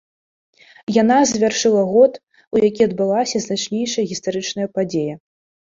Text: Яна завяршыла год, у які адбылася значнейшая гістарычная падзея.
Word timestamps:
Яна 1.01 1.17
завяршыла 1.33 1.83
год, 1.91 2.11
у 2.57 2.65
які 2.67 2.81
адбылася 2.89 3.37
значнейшая 3.47 4.03
гістарычная 4.15 4.67
падзея. 4.77 5.15